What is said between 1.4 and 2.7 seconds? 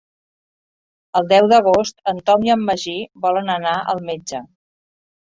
d'agost en Tom i en